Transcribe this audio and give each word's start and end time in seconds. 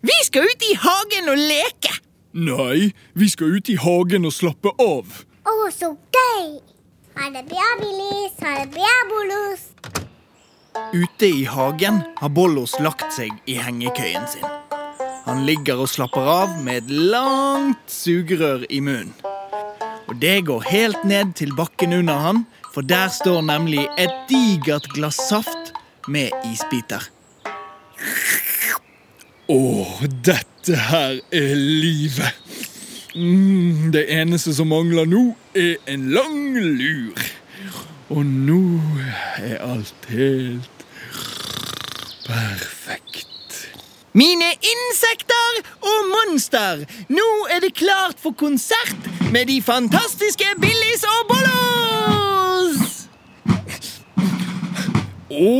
Vi 0.00 0.14
skal 0.24 0.46
ut 0.46 0.62
i 0.62 0.74
hagen 0.78 1.30
og 1.32 1.40
leke! 1.40 1.90
Nei, 2.38 2.92
vi 3.18 3.28
skal 3.32 3.56
ut 3.56 3.70
i 3.72 3.74
hagen 3.80 4.28
og 4.28 4.34
slappe 4.36 4.70
av. 4.78 5.24
Å, 5.42 5.54
så 5.74 5.90
gøy! 6.14 6.60
Ha 7.18 7.30
det 7.34 7.42
bra, 7.48 7.66
Billis. 7.80 8.36
Ha 8.44 8.52
det 8.60 8.68
bra, 8.76 8.92
Bollos. 9.10 9.64
Ute 10.94 11.26
i 11.26 11.42
hagen 11.50 11.98
har 12.20 12.30
Bollos 12.30 12.76
lagt 12.84 13.10
seg 13.16 13.34
i 13.50 13.58
hengekøyen 13.58 14.28
sin. 14.30 14.46
Han 15.26 15.42
ligger 15.48 15.82
og 15.82 15.90
slapper 15.90 16.30
av 16.30 16.54
med 16.62 16.84
et 16.84 16.94
langt 17.10 17.90
sugerør 17.90 18.68
i 18.70 18.78
munnen. 18.78 19.10
Og 20.08 20.14
det 20.22 20.46
går 20.48 20.62
helt 20.70 21.02
ned 21.04 21.34
til 21.36 21.50
bakken 21.58 21.92
under 21.98 22.22
han, 22.22 22.44
for 22.72 22.86
der 22.86 23.10
står 23.12 23.42
nemlig 23.44 23.82
et 23.98 24.14
digert 24.30 24.86
glass 24.94 25.18
saft 25.26 25.74
med 26.08 26.30
isbiter. 26.48 27.10
Å, 29.48 29.56
dette 30.04 30.76
her 30.76 31.14
er 31.32 31.54
livet. 31.56 32.36
Mm, 33.16 33.88
det 33.94 34.02
eneste 34.12 34.52
som 34.52 34.68
mangler 34.68 35.06
nå, 35.08 35.22
er 35.56 35.78
en 35.88 36.02
lang 36.12 36.58
lur. 36.76 37.22
Og 38.12 38.26
nå 38.28 38.58
er 39.40 39.54
alt 39.64 40.08
helt 40.10 40.82
perfekt. 42.26 43.56
Mine 44.12 44.50
insekter 44.60 45.62
og 45.80 46.10
monster! 46.12 46.82
Nå 47.08 47.28
er 47.48 47.64
det 47.64 47.72
klart 47.78 48.20
for 48.20 48.36
konsert 48.36 49.08
med 49.32 49.48
de 49.48 49.62
fantastiske 49.64 50.50
Billis 50.60 51.06
og 51.08 51.22
Bollos! 51.30 52.84
Å, 55.32 55.56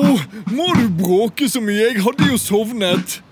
må 0.53 0.69
du 0.77 0.85
bråke 1.01 1.49
så 1.49 1.65
mye? 1.65 1.89
Jeg 1.89 2.05
hadde 2.05 2.29
jo 2.29 2.37
sovnet. 2.43 3.23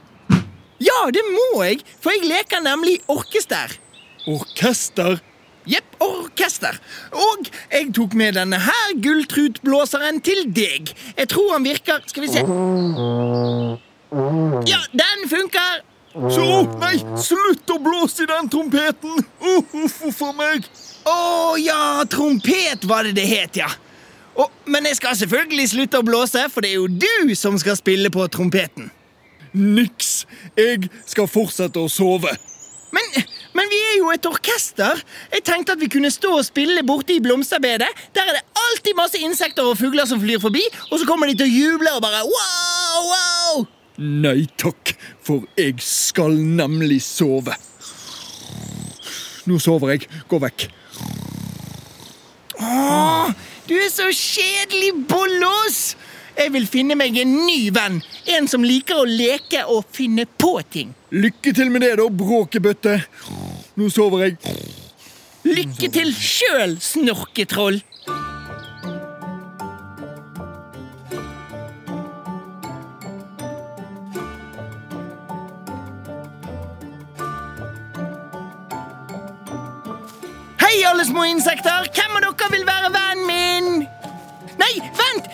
Det 1.14 1.22
må 1.28 1.62
jeg, 1.64 1.82
for 2.02 2.14
jeg 2.14 2.28
leker 2.30 2.62
nemlig 2.64 2.98
orkester. 3.12 3.74
Orkester? 4.26 5.18
Jepp, 5.66 5.96
orkester. 6.02 6.78
Og 7.10 7.48
jeg 7.72 7.90
tok 7.94 8.14
med 8.14 8.36
denne 8.38 8.58
her 8.62 8.94
gulltrutblåseren 9.02 10.20
til 10.22 10.46
deg. 10.54 10.92
Jeg 11.18 11.28
tror 11.32 11.56
han 11.56 11.66
virker 11.66 12.04
Skal 12.06 12.22
vi 12.22 12.30
se. 12.30 12.44
Ja, 14.70 14.80
den 14.94 15.26
funker. 15.30 15.82
Så 16.32 16.44
Nei, 16.80 16.94
slutt 17.20 17.68
å 17.74 17.76
blåse 17.82 18.24
i 18.24 18.28
den 18.30 18.46
trompeten! 18.48 19.18
Uff 19.52 19.98
for 20.16 20.32
meg. 20.38 20.64
Å 21.06 21.56
ja, 21.60 22.04
trompet 22.10 22.86
var 22.88 23.04
det 23.04 23.18
det 23.18 23.26
het, 23.28 23.58
ja. 23.60 23.68
Å, 24.36 24.46
men 24.72 24.88
jeg 24.88 24.98
skal 24.98 25.18
selvfølgelig 25.20 25.66
slutte 25.74 26.00
å 26.00 26.06
blåse, 26.06 26.46
for 26.52 26.64
det 26.64 26.72
er 26.72 26.80
jo 26.80 26.88
du 26.88 27.34
som 27.36 27.58
skal 27.60 27.76
spille 27.78 28.08
på 28.12 28.24
trompeten. 28.32 28.88
Niks. 29.56 30.05
Jeg 30.56 30.90
skal 31.06 31.30
fortsette 31.30 31.82
å 31.82 31.90
sove. 31.90 32.32
Men, 32.94 33.24
men 33.56 33.70
vi 33.72 33.78
er 33.90 33.96
jo 33.98 34.10
et 34.14 34.28
orkester. 34.28 35.00
Jeg 35.32 35.44
tenkte 35.46 35.74
at 35.74 35.82
vi 35.82 35.90
kunne 35.92 36.10
stå 36.12 36.36
og 36.38 36.46
spille 36.46 36.84
borte 36.86 37.16
i 37.16 37.22
blomsterbedet. 37.24 37.88
Der 38.16 38.30
er 38.30 38.38
det 38.38 38.44
alltid 38.62 38.98
masse 38.98 39.20
insekter 39.20 39.66
og 39.66 39.78
fugler 39.80 40.08
som 40.08 40.22
flyr 40.22 40.40
forbi, 40.42 40.62
og 40.90 41.00
så 41.00 41.08
kommer 41.08 41.30
de 41.30 41.36
til 41.38 41.48
å 41.48 41.54
juble 41.54 41.96
og 41.96 42.04
bare 42.04 42.22
wow, 42.28 43.10
wow. 43.12 43.66
Nei 43.96 44.44
takk, 44.60 44.92
for 45.24 45.46
jeg 45.56 45.80
skal 45.80 46.36
nemlig 46.36 47.00
sove. 47.04 47.56
Nå 49.46 49.60
sover 49.62 49.94
jeg. 49.94 50.08
Gå 50.28 50.40
vekk. 50.42 50.66
Åh, 52.56 53.30
du 53.68 53.74
er 53.76 53.90
så 53.92 54.08
kjedelig, 54.10 54.92
Bollos! 55.08 55.94
Jeg 56.36 56.52
vil 56.52 56.66
finne 56.68 56.94
meg 57.00 57.16
en 57.16 57.30
ny 57.46 57.70
venn. 57.72 58.02
En 58.36 58.44
som 58.50 58.64
liker 58.64 59.00
å 59.00 59.08
leke 59.08 59.62
og 59.72 59.86
finne 59.96 60.26
på 60.28 60.58
ting. 60.68 60.92
Lykke 61.08 61.54
til 61.56 61.72
med 61.72 61.80
det, 61.86 61.94
da, 61.96 62.08
bråkebøtte. 62.12 62.98
Nå 63.80 63.88
sover 63.92 64.26
jeg. 64.26 64.36
Lykke 65.46 65.88
til 65.94 66.12
sjøl, 66.12 66.76
snorketroll. 66.82 67.80
Hei, 80.60 80.84
alle 80.84 81.08
små 81.08 81.24
insekter! 81.32 81.88
Hvem 81.96 82.20
av 82.20 82.28
dere 82.28 82.54
vil 82.58 82.68
være 82.68 82.92
venn 83.00 83.28
min? 83.30 83.45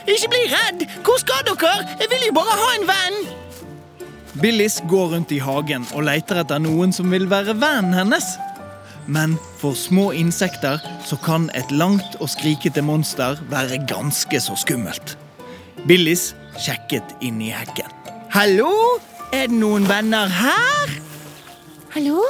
Ikke 0.06 0.28
bli 0.32 0.42
redd! 0.50 0.86
Hvor 1.06 1.18
skal 1.22 1.44
dere? 1.46 1.74
Jeg 2.00 2.10
vil 2.10 2.26
jo 2.28 2.34
bare 2.36 2.58
ha 2.58 2.70
en 2.78 2.88
venn! 2.88 3.18
Billis 4.42 4.80
går 4.88 5.12
rundt 5.12 5.32
i 5.34 5.38
hagen 5.44 5.84
og 5.92 6.06
leter 6.08 6.40
etter 6.40 6.62
noen 6.62 6.94
som 6.96 7.12
vil 7.12 7.28
være 7.30 7.54
vennen 7.60 7.94
hennes. 7.94 8.32
Men 9.06 9.36
for 9.60 9.76
små 9.78 10.10
insekter 10.16 10.80
så 11.06 11.18
kan 11.22 11.50
et 11.58 11.70
langt 11.70 12.16
og 12.20 12.30
skrikete 12.32 12.82
monster 12.82 13.38
være 13.50 13.82
ganske 13.90 14.40
så 14.40 14.56
skummelt. 14.58 15.16
Billis 15.86 16.32
sjekket 16.58 17.14
inn 17.20 17.42
i 17.42 17.52
hekken. 17.52 17.90
Hallo? 18.32 18.72
Er 19.32 19.48
det 19.50 19.58
noen 19.58 19.86
venner 19.88 20.32
her? 20.32 20.96
Hallo? 21.94 22.24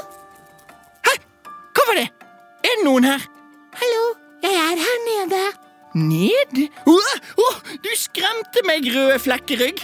Hæ? 1.07 1.17
Hva 1.47 1.89
var 1.89 2.01
det? 2.03 2.09
Er 2.63 2.79
det 2.79 2.87
noen 2.87 3.07
her? 3.07 3.29
Hallo? 3.79 4.07
Jeg 4.43 4.59
er 4.59 4.81
her 4.83 5.05
nede. 5.07 5.62
Ned? 5.95 6.61
Oh, 6.89 7.15
oh, 7.37 7.57
du 7.85 7.91
skremte 7.99 8.63
meg, 8.65 8.87
røde 8.95 9.19
flekkerygg. 9.21 9.83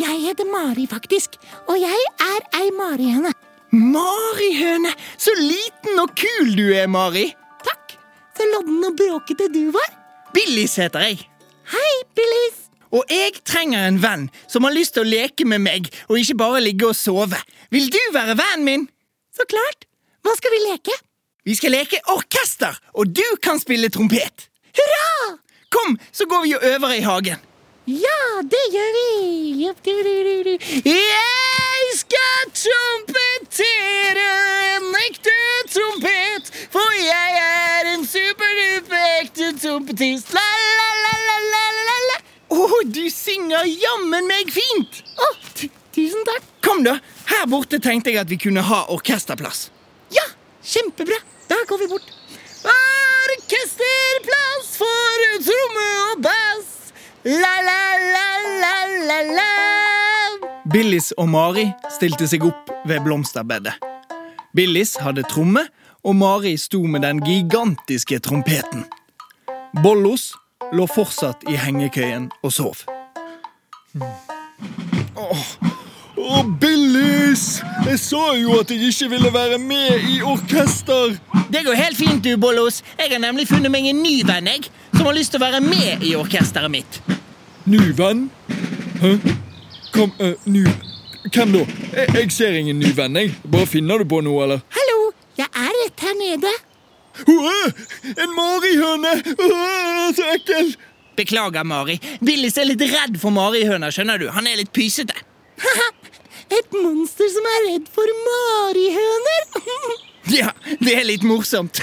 Jeg 0.00 0.20
heter 0.22 0.48
Mari, 0.48 0.86
faktisk. 0.88 1.36
Og 1.68 1.76
jeg 1.80 2.06
er 2.20 2.46
ei 2.56 2.70
marihøne. 2.76 3.32
Marihøne, 3.76 4.92
så 5.20 5.32
liten 5.36 6.00
og 6.00 6.12
kul 6.16 6.52
du 6.56 6.66
er, 6.72 6.88
Mari. 6.88 7.30
Takk. 7.64 7.96
Så 8.36 8.48
lodden 8.52 8.84
og 8.88 8.96
bråkete 8.96 9.48
du 9.52 9.70
var. 9.76 9.90
Billis 10.36 10.76
heter 10.80 11.08
jeg. 11.08 11.24
Hei, 11.72 11.92
Billis. 12.16 12.62
Og 12.94 13.04
jeg 13.10 13.40
trenger 13.44 13.88
en 13.88 13.98
venn 14.00 14.28
som 14.48 14.64
har 14.64 14.76
lyst 14.76 14.94
til 14.96 15.04
å 15.04 15.08
leke 15.08 15.44
med 15.48 15.64
meg 15.64 15.88
og 16.06 16.20
ikke 16.20 16.38
bare 16.38 16.62
ligge 16.64 16.88
og 16.88 16.96
sove. 16.96 17.40
Vil 17.74 17.90
du 17.92 18.00
være 18.14 18.36
vennen 18.38 18.66
min? 18.68 18.84
Så 19.36 19.44
klart. 19.50 19.88
Hva 20.24 20.36
skal 20.38 20.54
vi 20.54 20.62
leke? 20.68 20.94
Vi 21.46 21.54
skal 21.54 21.76
leke 21.76 22.00
orkester, 22.10 22.74
og 22.98 23.12
du 23.14 23.24
kan 23.42 23.60
spille 23.62 23.90
trompet. 23.92 24.48
Hurra! 24.78 25.38
Kom, 25.74 25.98
så 26.12 26.26
går 26.30 26.42
vi 26.46 26.54
og 26.56 26.64
øver 26.74 26.94
i 26.94 27.00
hagen. 27.04 27.42
Ja, 27.86 28.42
det 28.42 28.64
gjør 28.74 28.90
vi. 28.96 29.08
Jeg 30.84 31.92
skal 31.94 32.50
trompetere 32.62 34.24
en 34.76 34.88
ekte 35.04 35.34
trompet, 35.70 36.50
for 36.74 36.96
jeg 36.98 37.38
er 37.42 37.92
en 37.92 38.02
superduper 38.06 39.04
ekte 39.20 39.52
trompetist. 39.62 40.34
La, 40.34 40.42
la, 40.42 40.88
la, 41.04 41.14
la, 41.28 41.38
la, 41.52 41.64
la, 41.78 41.96
la. 42.10 42.18
Å, 42.56 42.82
du 42.90 43.06
synger 43.12 43.70
jammen 43.70 44.26
meg 44.30 44.50
fint! 44.54 45.02
Å, 45.14 45.30
tusen 45.94 46.26
takk. 46.26 46.42
Kom, 46.66 46.82
da. 46.86 46.98
Her 47.30 47.46
borte 47.50 47.78
tenkte 47.82 48.10
jeg 48.10 48.24
at 48.24 48.30
vi 48.30 48.38
kunne 48.48 48.66
ha 48.66 48.82
orkesterplass. 48.98 49.68
Ja, 50.14 50.26
kjempebra. 50.74 51.22
Da 51.46 51.62
går 51.70 51.84
vi 51.84 51.92
bort. 51.94 52.10
Orkesterplass 53.46 54.72
for 54.74 55.18
tromme 55.46 55.82
og 56.10 56.22
bass. 56.24 56.70
La, 57.22 57.52
la, 57.62 57.82
la, 58.02 58.24
la, 58.58 58.72
la, 59.06 59.18
la. 59.36 60.54
Billis 60.72 61.12
og 61.14 61.28
Mari 61.30 61.68
stilte 61.94 62.26
seg 62.26 62.42
opp 62.48 62.72
ved 62.90 63.04
blomsterbedet. 63.06 63.76
Billis 64.50 64.96
hadde 64.98 65.22
tromme, 65.30 65.62
og 66.02 66.18
Mari 66.18 66.56
sto 66.58 66.82
med 66.90 67.06
den 67.06 67.22
gigantiske 67.22 68.18
trompeten. 68.18 68.82
Bollos 69.78 70.32
lå 70.74 70.88
fortsatt 70.90 71.46
i 71.46 71.54
hengekøyen 71.54 72.32
og 72.42 72.50
sov. 72.56 72.82
Å, 75.14 76.42
Billis! 77.36 77.62
Jeg 77.86 77.98
sa 78.00 78.34
jo 78.36 78.56
at 78.60 78.70
jeg 78.70 78.88
ikke 78.88 79.08
ville 79.10 79.30
være 79.32 79.58
med 79.58 80.00
i 80.08 80.22
orkester. 80.22 81.16
Det 81.52 81.64
går 81.66 81.74
helt 81.74 81.96
fint, 81.96 82.24
du, 82.24 82.36
Bollos. 82.36 82.82
Jeg 82.98 83.08
har 83.12 83.18
nemlig 83.18 83.48
funnet 83.48 83.70
meg 83.70 83.86
en 83.86 84.02
ny 84.02 84.22
venn 84.26 84.46
jeg, 84.48 84.70
som 84.94 85.06
har 85.06 85.14
lyst 85.14 85.34
til 85.34 85.40
å 85.40 85.44
være 85.44 85.60
med 85.60 86.02
i 86.02 86.14
orkesteret 86.16 86.70
mitt. 86.72 87.00
Ny 87.66 87.92
venn? 87.98 88.30
Hæ? 89.02 89.12
Kom, 89.92 90.12
uh, 90.20 90.32
ny 90.44 90.64
Hvem 91.26 91.52
da? 91.52 91.62
Jeg, 91.92 92.14
jeg 92.14 92.32
ser 92.32 92.56
ingen 92.56 92.78
ny 92.78 92.92
venn, 92.94 93.16
jeg. 93.18 93.34
Bare 93.44 93.66
finner 93.66 93.98
du 93.98 94.06
på 94.08 94.20
noe, 94.22 94.44
eller? 94.44 94.62
Hallo, 94.76 94.98
jeg 95.36 95.48
er 95.50 95.72
rett 95.82 96.04
her 96.06 96.16
nede. 96.20 96.52
Uh, 97.26 97.68
en 98.14 98.34
marihøne! 98.36 99.12
Uh, 99.34 100.08
så 100.16 100.30
ekkel! 100.36 100.76
Beklager, 101.16 101.66
Mari. 101.66 101.98
Billis 102.24 102.56
er 102.60 102.70
litt 102.70 102.84
redd 102.92 103.18
for 103.20 103.34
marihøner, 103.34 103.92
skjønner 103.92 104.22
du. 104.22 104.28
Han 104.36 104.46
er 104.46 104.60
litt 104.62 104.72
pysete. 104.76 105.16
Et 106.54 106.76
monster 106.78 107.30
som 107.32 107.48
er 107.52 107.64
redd 107.70 107.88
for 107.94 108.18
marihøner. 108.26 109.48
Ja, 110.26 110.50
det 110.82 110.90
er 110.90 111.04
litt 111.06 111.22
morsomt. 111.22 111.78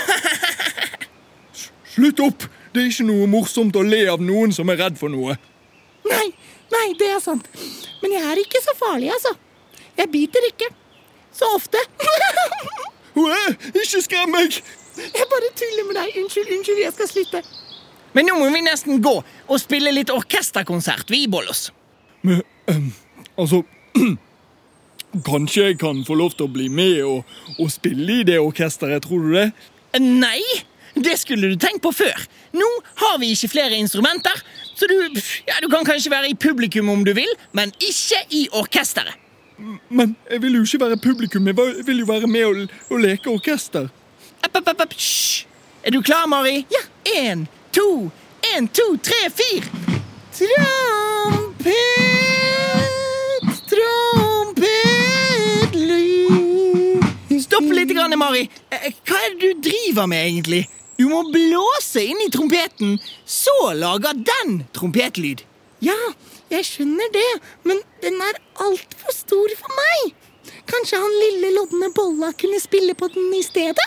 Slutt 1.93 2.19
opp! 2.19 2.43
Det 2.73 2.81
er 2.81 2.89
ikke 2.89 3.05
noe 3.07 3.27
morsomt 3.31 3.77
å 3.79 3.83
le 3.87 4.01
av 4.11 4.19
noen 4.19 4.51
som 4.51 4.67
er 4.73 4.81
redd 4.81 4.97
for 4.99 5.13
noe. 5.13 5.37
nei, 6.09 6.25
nei, 6.73 6.87
det 6.99 7.07
er 7.13 7.21
sant. 7.23 7.47
Men 8.01 8.17
jeg 8.17 8.25
er 8.33 8.41
ikke 8.41 8.59
så 8.65 8.73
farlig, 8.75 9.13
altså. 9.15 9.31
Jeg 9.95 10.11
biter 10.11 10.49
ikke. 10.49 10.67
Så 11.31 11.47
ofte. 11.55 11.79
Ikke 13.79 14.01
skrem 14.01 14.31
meg! 14.33 14.59
Jeg 14.97 15.25
bare 15.29 15.49
tuller 15.57 15.87
med 15.87 15.97
deg. 15.97 16.17
Unnskyld, 16.21 16.49
unnskyld, 16.57 16.81
jeg 16.83 16.93
skal 16.95 17.09
slutte. 17.09 17.41
Men 18.13 18.27
nå 18.29 18.35
må 18.37 18.49
vi 18.53 18.61
nesten 18.65 19.01
gå 19.01 19.13
og 19.23 19.61
spille 19.61 19.93
litt 19.93 20.11
orkesterkonsert, 20.13 21.09
vi, 21.13 21.23
Bollos. 21.29 21.67
Men, 22.25 22.43
um, 22.69 22.91
altså 23.37 23.63
Kanskje 25.21 25.69
jeg 25.69 25.79
kan 25.81 26.01
få 26.07 26.17
lov 26.17 26.33
til 26.33 26.47
å 26.47 26.53
bli 26.53 26.69
med 26.73 27.01
og, 27.05 27.33
og 27.59 27.71
spille 27.71 28.21
i 28.21 28.27
det 28.27 28.39
orkesteret, 28.41 29.05
tror 29.05 29.27
du 29.27 29.35
det? 29.35 29.47
Nei, 30.01 30.41
det 30.97 31.19
skulle 31.21 31.51
du 31.51 31.57
tenkt 31.61 31.83
på 31.85 31.91
før. 31.93 32.17
Nå 32.57 32.69
har 33.03 33.19
vi 33.21 33.29
ikke 33.33 33.51
flere 33.53 33.77
instrumenter, 33.77 34.41
så 34.73 34.89
du, 34.89 34.95
ja, 35.47 35.59
du 35.61 35.69
kan 35.69 35.85
kanskje 35.85 36.13
være 36.13 36.33
i 36.33 36.37
publikum 36.37 36.89
om 36.89 37.05
du 37.05 37.13
vil, 37.17 37.29
men 37.53 37.73
ikke 37.77 38.23
i 38.33 38.47
orkesteret. 38.57 39.19
Men 39.89 40.15
jeg 40.31 40.41
vil 40.41 40.57
jo 40.57 40.63
ikke 40.65 40.81
være 40.81 40.97
publikum, 40.97 41.47
jeg 41.47 41.85
vil 41.85 42.01
jo 42.01 42.09
være 42.09 42.27
med 42.27 42.45
og, 42.45 42.77
og 42.89 43.05
leke 43.05 43.29
orkester. 43.29 43.91
App, 44.43 44.57
app, 44.57 44.81
app. 44.81 44.93
Hysj! 44.93 45.45
Er 45.83 45.91
du 45.91 46.01
klar, 46.01 46.27
Mari? 46.27 46.65
Ja. 46.71 46.81
En, 47.21 47.47
to, 47.71 48.11
en, 48.55 48.67
to, 48.67 48.97
tre, 49.03 49.29
fire. 49.29 50.01
Trompet, 50.33 52.32
Stopp 57.93 58.09
grann, 58.09 58.17
Mari. 58.17 58.49
Eh, 58.71 58.91
Hva 59.05 59.17
er 59.21 59.35
det 59.37 59.39
du 59.53 59.61
driver 59.69 60.07
med, 60.09 60.25
egentlig? 60.25 60.63
Du 60.97 61.05
må 61.09 61.19
blåse 61.29 62.01
inn 62.01 62.21
i 62.25 62.29
trompeten, 62.33 62.95
så 63.25 63.53
lager 63.77 64.13
den 64.17 64.63
trompetlyd. 64.73 65.43
Ja, 65.83 65.97
jeg 66.49 66.65
skjønner 66.65 67.11
det, 67.13 67.27
men 67.67 67.81
den 68.01 68.17
er 68.21 68.39
altfor 68.65 69.13
stor 69.13 69.53
for 69.59 69.75
meg. 69.77 70.15
Kanskje 70.69 71.01
han 71.03 71.17
lille 71.19 71.51
lodne 71.57 71.91
Bolla 71.93 72.31
kunne 72.39 72.61
spille 72.63 72.95
på 72.97 73.09
den 73.13 73.29
i 73.37 73.43
stedet? 73.45 73.85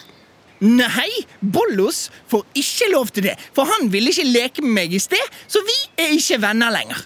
Nei, 0.61 1.11
Bollos 1.43 2.07
får 2.31 2.45
ikke 2.57 2.91
lov 2.93 3.11
til 3.13 3.27
det, 3.27 3.35
for 3.57 3.67
han 3.69 3.91
ville 3.93 4.13
ikke 4.15 4.29
leke 4.29 4.63
med 4.65 4.75
meg 4.79 4.95
i 4.95 5.03
sted, 5.03 5.35
så 5.51 5.63
vi 5.67 5.77
er 6.05 6.15
ikke 6.15 6.39
venner 6.47 6.71
lenger. 6.75 7.03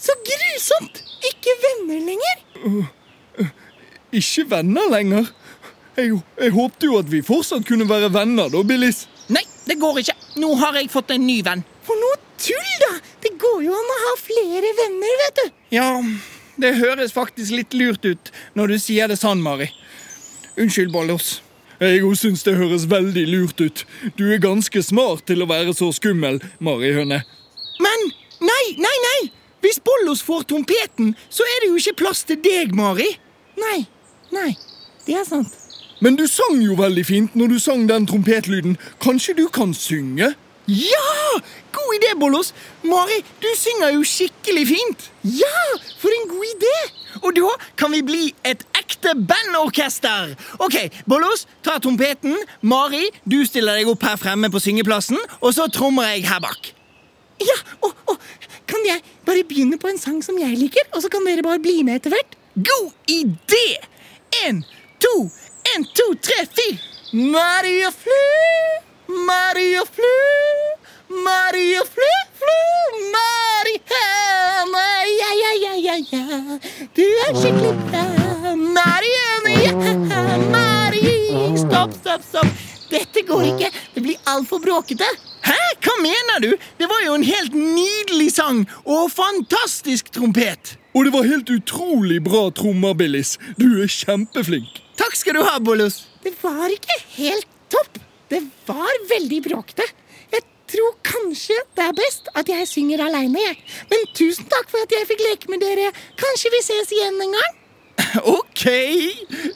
Så 0.00 0.16
grusomt! 0.24 1.04
Ikke 1.20 1.52
venner 1.66 2.00
lenger. 2.08 2.88
Ikke 4.16 4.46
venner 4.50 4.88
lenger. 4.96 5.28
Jeg, 5.98 6.20
jeg 6.38 6.54
håpte 6.54 6.86
jo 6.86 6.98
at 7.00 7.08
vi 7.10 7.22
fortsatt 7.26 7.66
kunne 7.68 7.88
være 7.88 8.12
venner, 8.14 8.50
da, 8.52 8.62
Billis. 8.66 9.04
Nei, 9.32 9.42
det 9.66 9.78
går 9.80 10.02
ikke. 10.02 10.16
Nå 10.40 10.54
har 10.60 10.78
jeg 10.78 10.90
fått 10.92 11.12
en 11.14 11.26
ny 11.26 11.40
venn. 11.46 11.64
For 11.86 11.98
noe 11.98 12.18
tull, 12.40 12.72
da! 12.84 12.92
Det 13.24 13.34
går 13.40 13.62
jo 13.66 13.74
an 13.76 13.92
å 13.94 13.98
ha 14.04 14.14
flere 14.20 14.72
venner, 14.78 15.18
vet 15.24 15.40
du. 15.40 15.58
Ja, 15.74 15.90
det 16.60 16.74
høres 16.78 17.14
faktisk 17.16 17.54
litt 17.56 17.76
lurt 17.76 18.04
ut 18.06 18.32
når 18.58 18.74
du 18.74 18.80
sier 18.82 19.10
det 19.10 19.18
sånn, 19.20 19.42
Mari. 19.44 19.70
Unnskyld, 20.60 20.92
Bollos. 20.94 21.38
Jeg 21.80 22.02
òg 22.04 22.16
syns 22.20 22.42
det 22.44 22.58
høres 22.58 22.84
veldig 22.90 23.22
lurt 23.30 23.60
ut. 23.64 23.84
Du 24.18 24.26
er 24.28 24.42
ganske 24.42 24.82
smart 24.84 25.24
til 25.30 25.40
å 25.40 25.48
være 25.48 25.72
så 25.76 25.88
skummel, 25.96 26.40
marihøne. 26.60 27.22
Men 27.80 28.10
nei, 28.44 28.64
nei, 28.76 28.96
nei! 29.06 29.20
Hvis 29.64 29.80
Bollos 29.84 30.20
får 30.24 30.46
trompeten, 30.52 31.14
så 31.32 31.44
er 31.44 31.62
det 31.62 31.70
jo 31.72 31.80
ikke 31.80 31.98
plass 32.02 32.22
til 32.28 32.40
deg, 32.44 32.76
Mari. 32.76 33.08
Nei, 33.60 33.80
nei, 34.32 34.52
det 35.06 35.20
er 35.20 35.26
sant. 35.28 35.59
Men 36.00 36.16
du 36.16 36.26
sang 36.30 36.60
jo 36.64 36.76
veldig 36.78 37.04
fint 37.06 37.34
når 37.36 37.54
du 37.54 37.58
sang 37.60 37.88
den 37.88 38.06
trompetlyden. 38.08 38.78
Kanskje 39.04 39.36
du 39.36 39.48
kan 39.52 39.74
synge? 39.76 40.32
Ja! 40.70 41.10
God 41.74 41.94
idé, 41.96 42.14
Bollos. 42.18 42.54
Mari, 42.82 43.20
du 43.42 43.48
synger 43.58 43.92
jo 43.94 44.04
skikkelig 44.06 44.64
fint. 44.68 45.06
Ja, 45.24 45.60
for 46.00 46.14
en 46.14 46.28
god 46.30 46.46
idé! 46.46 46.74
Og 47.20 47.34
da 47.36 47.52
kan 47.78 47.92
vi 47.92 48.02
bli 48.06 48.28
et 48.46 48.62
ekte 48.78 49.12
bandorkester. 49.18 50.34
Ok, 50.62 50.76
Bollos, 51.10 51.46
ta 51.66 51.78
trompeten. 51.82 52.36
Mari, 52.62 53.08
du 53.28 53.42
stiller 53.46 53.80
deg 53.80 53.90
opp 53.90 54.06
her 54.06 54.18
fremme 54.20 54.50
på 54.52 54.62
syngeplassen, 54.62 55.18
og 55.40 55.54
så 55.56 55.68
trommer 55.74 56.14
jeg 56.14 56.28
her 56.30 56.40
bak. 56.44 56.72
Ja, 57.40 57.56
og, 57.84 57.96
og 58.08 58.16
kan 58.70 58.84
jeg 58.86 59.02
bare 59.26 59.44
begynne 59.48 59.78
på 59.80 59.90
en 59.90 60.00
sang 60.00 60.20
som 60.24 60.38
jeg 60.38 60.58
liker, 60.60 60.86
og 60.94 61.02
så 61.04 61.12
kan 61.12 61.26
dere 61.26 61.44
bare 61.46 61.62
bli 61.62 61.80
med 61.86 62.00
etter 62.00 62.14
hvert? 62.14 62.36
God 62.56 62.92
idé! 63.10 63.66
En, 64.46 64.62
to, 65.02 65.30
en, 65.76 65.84
to, 65.84 66.14
tre, 66.22 66.46
fire. 66.56 66.78
Maria 67.12 67.90
flu, 67.90 68.22
Maria 69.26 69.82
flu, 69.96 70.14
Maria 71.08 71.82
flu, 71.84 72.10
flu, 72.38 72.58
Mari 73.14 73.76
henne. 73.90 74.84
Ja, 75.20 75.30
ja, 75.42 75.52
ja, 75.62 75.74
ja, 75.86 75.96
ja. 76.12 76.58
Du 76.94 77.02
er 77.02 77.34
skikkelig 77.34 77.74
bra. 77.90 78.04
Mari 78.54 79.10
henne, 79.20 79.56
ja, 79.64 80.36
Mari. 80.52 81.56
Stopp, 81.58 81.96
stopp, 81.98 82.22
stopp. 82.28 82.46
Dette 82.90 83.22
går 83.26 83.42
ikke. 83.52 83.70
Det 83.94 84.04
blir 84.06 84.20
altfor 84.30 84.62
bråkete. 84.62 85.08
Hæ? 85.46 85.58
Hva 85.82 85.96
mener 86.02 86.44
du? 86.44 86.50
Det 86.78 86.86
var 86.90 87.02
jo 87.06 87.16
en 87.18 87.26
helt 87.26 87.54
nydelig 87.54 88.32
sang 88.36 88.62
og 88.84 89.10
fantastisk 89.10 90.12
trompet. 90.14 90.76
Og 90.94 91.06
det 91.06 91.14
var 91.14 91.26
helt 91.26 91.50
utrolig 91.50 92.22
bra 92.22 92.48
trommer, 92.54 92.94
Billis. 92.94 93.34
Du 93.58 93.80
er 93.82 93.90
kjempeflink. 93.90 94.78
Takk 95.00 95.16
skal 95.16 95.38
du 95.38 95.42
ha, 95.46 95.56
Bollos. 95.64 96.02
Det 96.24 96.34
var 96.42 96.68
ikke 96.72 96.96
helt 97.16 97.48
topp. 97.72 97.96
Det 98.30 98.42
var 98.68 98.98
veldig 99.10 99.40
bråkete. 99.48 99.86
Jeg 100.34 100.44
tror 100.70 100.92
kanskje 101.06 101.56
det 101.78 101.86
er 101.88 101.96
best 101.98 102.28
at 102.36 102.50
jeg 102.52 102.68
synger 102.68 103.06
aleine, 103.08 103.40
jeg. 103.40 103.56
Men 103.90 104.04
tusen 104.14 104.46
takk 104.52 104.68
for 104.70 104.84
at 104.84 104.92
jeg 104.94 105.08
fikk 105.08 105.24
leke 105.24 105.50
med 105.50 105.64
dere. 105.64 105.88
Kanskje 106.20 106.52
vi 106.54 106.62
ses 106.68 106.92
igjen 106.98 107.18
en 107.26 107.34
gang? 107.38 107.56
Ok, 108.36 108.64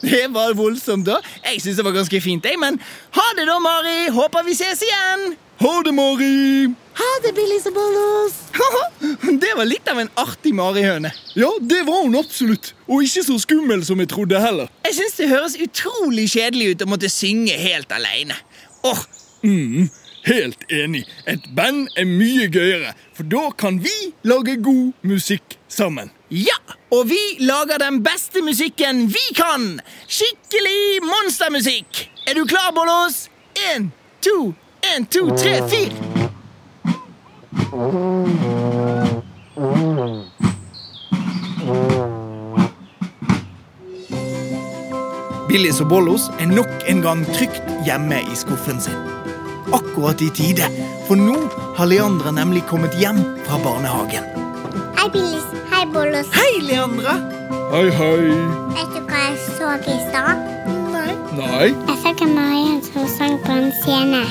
det 0.05 0.27
var 0.35 0.55
voldsomt, 0.57 1.07
da. 1.09 1.19
Jeg 1.47 1.63
syns 1.65 1.79
det 1.81 1.85
var 1.87 1.95
ganske 1.97 2.21
fint, 2.25 2.45
jeg, 2.47 2.59
men 2.61 2.77
ha 3.17 3.25
det, 3.39 3.47
da, 3.49 3.57
Mari. 3.63 4.09
Håper 4.15 4.45
vi 4.47 4.57
ses 4.59 4.83
igjen. 4.85 5.35
Ha 5.63 5.75
det, 5.87 5.95
Mari! 5.97 6.73
Ha 6.95 7.11
det, 7.25 7.33
Billis 7.35 7.67
og 7.71 7.75
Bollos. 7.75 8.35
Det 9.43 9.51
var 9.59 9.67
litt 9.67 9.89
av 9.91 9.99
en 9.99 10.11
artig 10.21 10.53
marihøne. 10.55 11.11
Ja, 11.35 11.49
det 11.61 11.81
var 11.87 12.05
hun 12.05 12.15
absolutt. 12.19 12.73
Og 12.87 13.03
ikke 13.07 13.25
så 13.27 13.37
skummel 13.43 13.83
som 13.87 13.99
jeg 14.03 14.11
trodde 14.13 14.39
heller. 14.41 14.71
Jeg 14.95 15.01
syns 15.09 15.17
det 15.19 15.27
høres 15.29 15.55
utrolig 15.59 16.29
kjedelig 16.31 16.67
ut 16.71 16.83
å 16.85 16.87
måtte 16.87 17.09
synge 17.11 17.57
helt 17.59 17.91
aleine. 17.93 18.37
Åh, 18.87 19.01
Mm, 19.45 19.91
helt 20.25 20.63
enig. 20.73 21.03
Et 21.27 21.43
band 21.57 21.89
er 22.01 22.07
mye 22.09 22.47
gøyere, 22.49 22.95
for 23.13 23.27
da 23.29 23.51
kan 23.61 23.77
vi 23.83 23.91
lage 24.25 24.55
god 24.63 24.93
musikk 25.03 25.59
sammen. 25.69 26.11
ja! 26.31 26.55
Og 26.95 27.09
vi 27.11 27.19
lager 27.41 27.79
den 27.83 27.99
beste 28.07 28.41
musikken 28.41 29.09
vi 29.13 29.25
kan! 29.35 29.81
Skikkelig 30.09 31.03
monstermusikk! 31.03 32.07
Er 32.31 32.39
du 32.39 32.45
klar, 32.47 32.71
Bollås? 32.73 33.27
Én, 33.75 33.91
to, 34.23 34.55
én, 34.95 35.05
to, 35.11 35.27
tre, 35.37 35.59
fire. 35.69 36.25
Billis 45.55 45.77
og 45.79 45.87
Bollos 45.87 46.25
er 46.43 46.49
nok 46.51 46.67
en 46.91 46.99
gang 46.99 47.21
trygt 47.31 47.63
hjemme 47.87 48.17
i 48.27 48.35
skuffen 48.35 48.83
sin. 48.83 48.99
Akkurat 49.71 50.19
i 50.19 50.27
tide, 50.35 50.67
for 51.07 51.15
nå 51.15 51.47
har 51.77 51.87
Leandra 51.87 52.33
nemlig 52.35 52.67
kommet 52.67 52.91
hjem 52.99 53.23
fra 53.47 53.55
barnehagen. 53.63 54.27
Hei, 54.99 55.07
Billis. 55.15 55.47
Hei, 55.71 55.87
Bollos. 55.95 56.27
Hei, 56.35 56.59
Leandra! 56.67 57.23
Hei, 57.71 57.87
hei. 58.01 58.35
Vet 58.75 58.91
du 58.97 59.01
hva 59.07 59.19
jeg 59.29 59.39
så 59.45 59.69
i 59.79 59.95
stad? 60.09 60.43
Nei. 60.91 61.15
Nei. 61.39 61.71
Jeg 61.71 61.97
så 62.03 62.11
en 62.27 62.35
marihøne 62.35 62.83
som 62.91 63.07
sang 63.15 63.39
på 63.47 63.55
en 63.55 63.71
scene. 63.79 64.27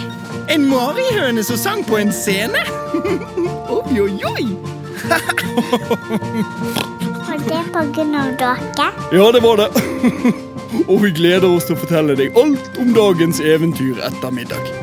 En 0.51 0.67
marihøne 0.67 1.39
som 1.47 1.55
sang 1.65 1.87
på 1.87 2.03
en 2.03 2.11
scene? 2.11 2.59
oi, 3.79 3.95
oi, 4.09 4.15
oi! 4.35 4.45
Var 7.23 7.39
det 7.47 7.63
på 7.71 7.79
grunn 7.95 8.11
av 8.11 8.35
dere. 8.43 8.91
Ja, 9.15 9.31
det 9.31 9.39
var 9.39 9.63
det. 9.63 9.71
Og 10.87 11.03
vi 11.03 11.13
gleder 11.15 11.47
oss 11.47 11.69
til 11.69 11.77
å 11.77 11.83
fortelle 11.83 12.17
deg 12.19 12.35
alt 12.39 12.79
om 12.81 12.91
dagens 12.95 13.39
eventyr 13.39 14.01
etter 14.03 14.35
middag. 14.35 14.82